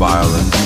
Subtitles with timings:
[0.00, 0.59] Violence.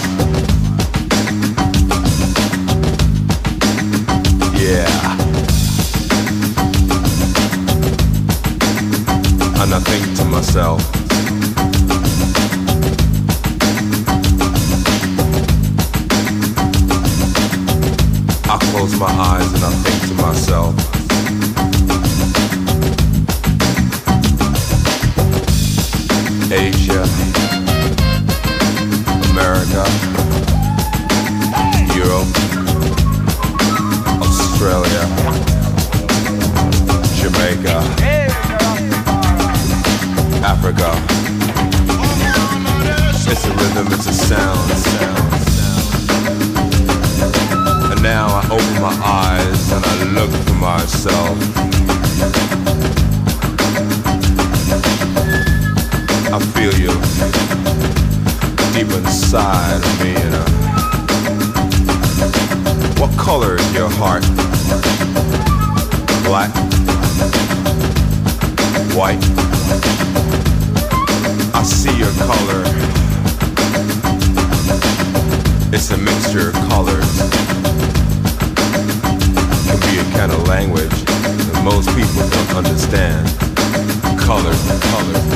[84.81, 85.34] color.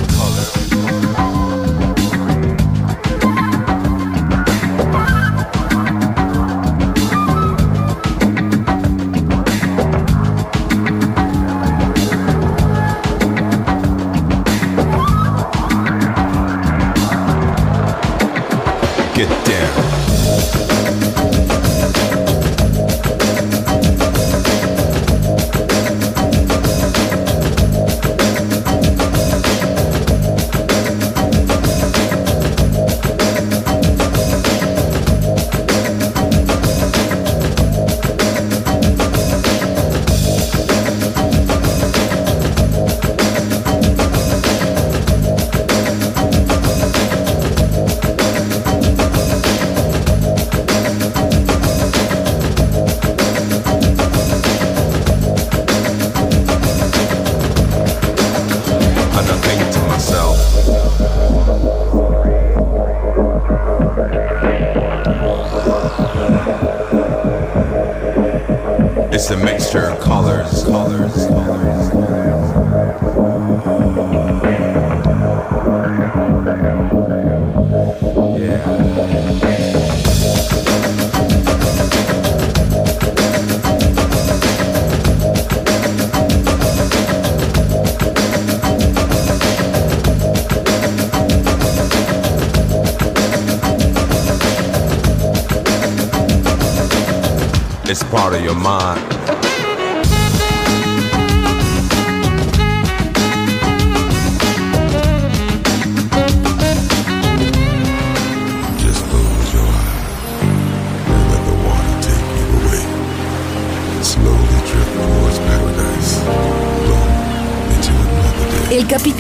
[69.71, 70.65] Colors.
[70.65, 71.28] Colors.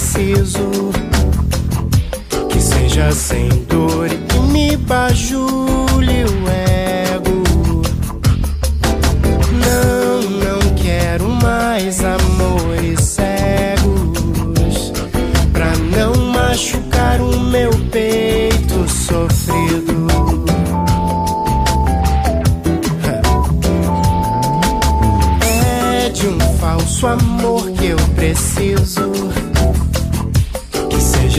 [0.00, 0.70] preciso
[2.48, 4.09] que seja sem dor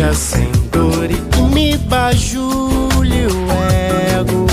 [0.01, 3.51] Já sem dor e me bajule o
[4.17, 4.47] ego.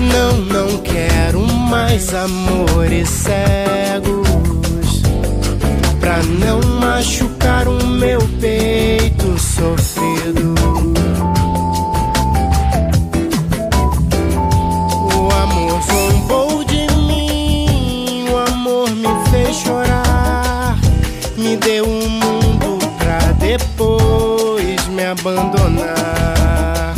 [0.00, 5.00] Não, não quero mais amores cegos.
[6.00, 8.18] Pra não machucar o meu
[23.56, 26.94] depois me abandonar.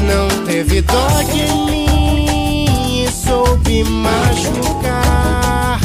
[0.00, 5.78] Não teve dó em mim e soube machucar.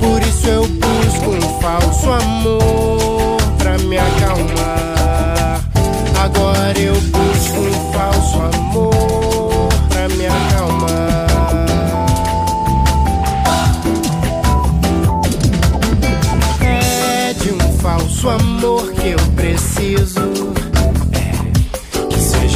[0.00, 2.53] Por isso eu busco um falso amor.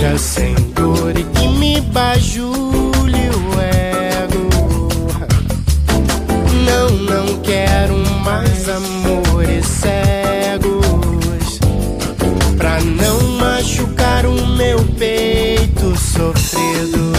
[0.00, 4.48] Já sem dor e que me bajule o ego.
[6.64, 11.58] Não, não quero mais amores cegos
[12.56, 17.10] pra não machucar o meu peito sofrido.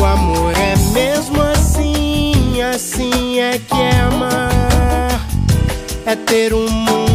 [0.00, 5.26] O amor é mesmo assim, assim é que é amar,
[6.06, 7.05] é ter um mundo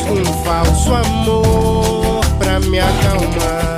[0.00, 3.71] um falso amor pra me acalmar.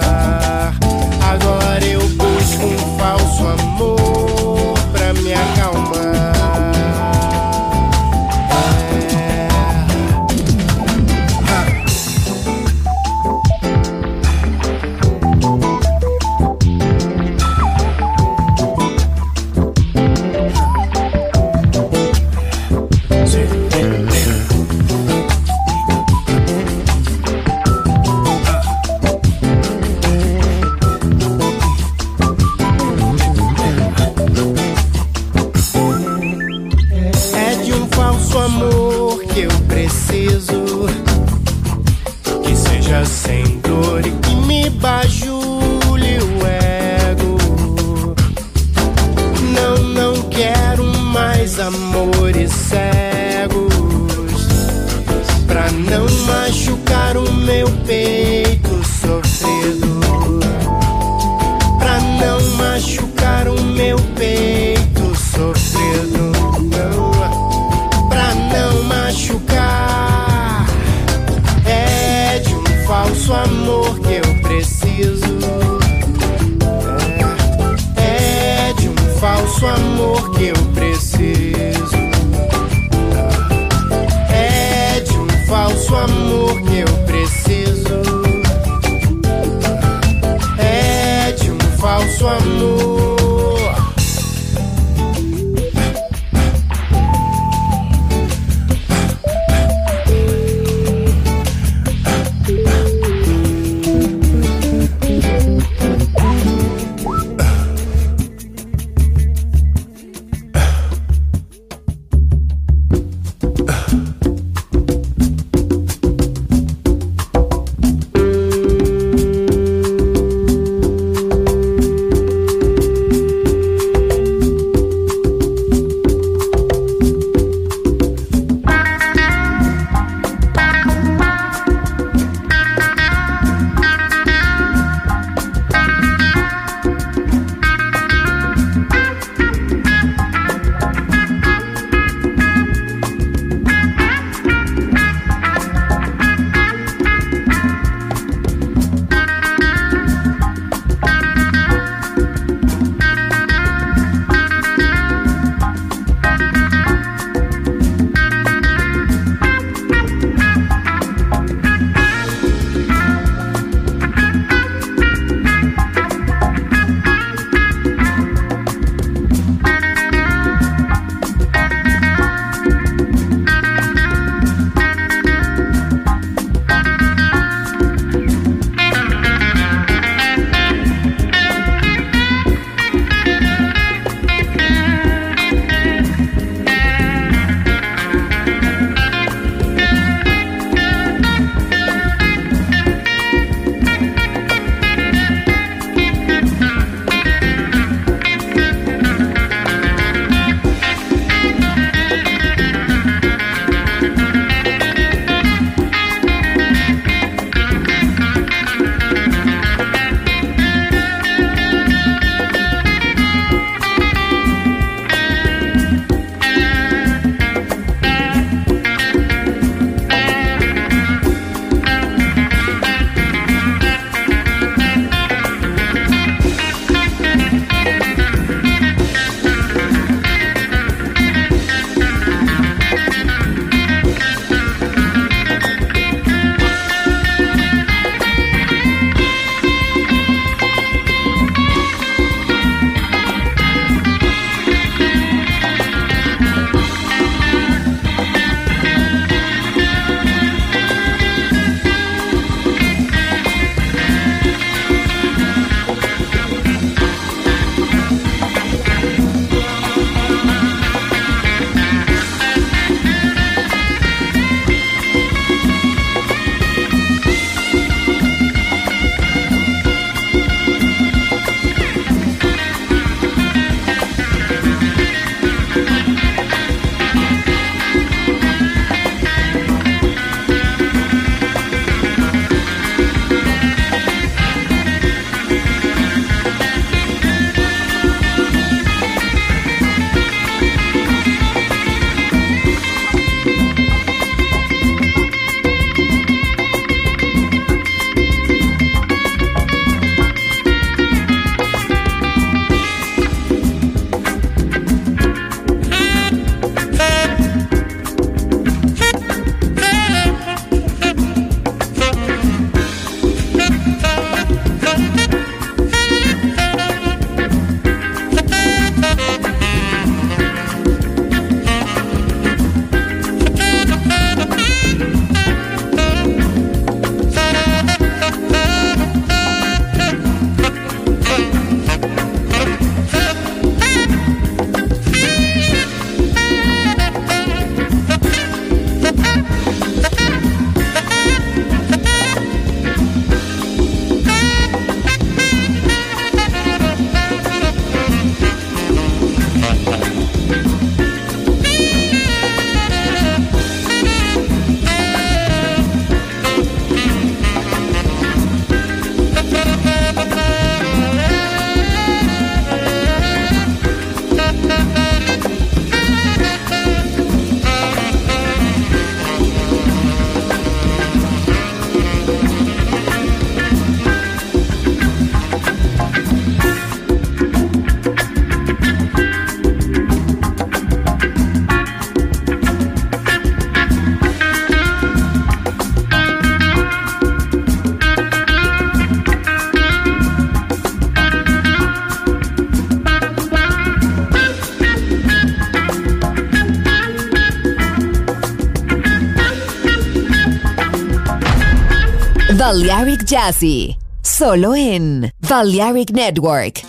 [403.35, 406.84] Jazzy, solo en Balearic Network.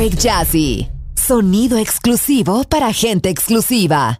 [0.00, 0.88] Maverick Jazzy.
[1.14, 4.16] Sonido exclusivo para gente exclusiva.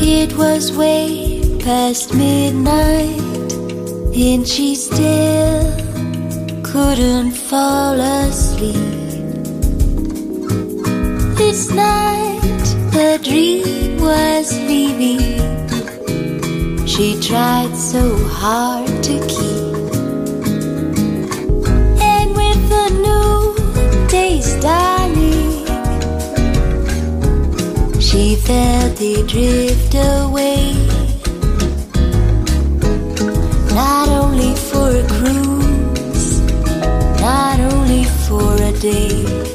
[0.00, 3.18] It was way past midnight,
[4.14, 5.72] and she still
[6.62, 8.76] couldn't fall asleep.
[11.40, 13.47] It's night, a dream.
[14.08, 15.18] was Vivi.
[16.86, 18.02] She tried so
[18.40, 19.74] hard to keep.
[22.14, 23.38] And with the new
[24.08, 25.66] day starting,
[28.00, 30.62] she felt it drift away.
[33.80, 36.40] Not only for a cruise,
[37.20, 39.47] not only for a day.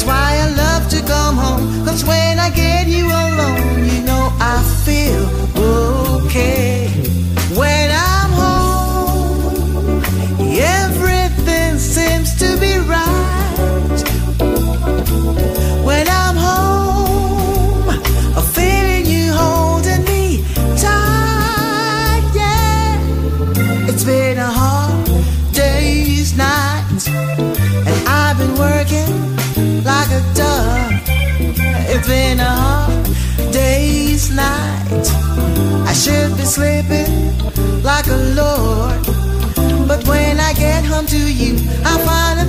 [0.00, 1.84] That's why I love to come home.
[1.84, 2.79] Cause when I get
[36.00, 37.36] should be sleeping
[37.82, 39.04] like a lord.
[39.86, 42.39] But when I get home to you, I find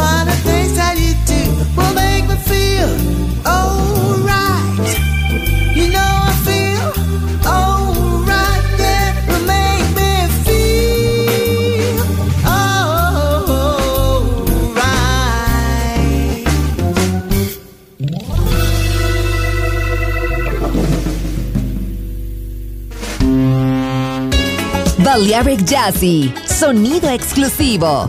[0.00, 1.40] funny things that you do
[1.76, 2.90] will make me feel
[3.46, 4.90] alright.
[5.76, 6.88] You know I feel
[7.56, 10.12] alright, yeah, will make me
[10.46, 12.00] feel
[12.46, 13.40] alright.
[25.04, 28.08] Balearic Jazzy, sonido exclusivo.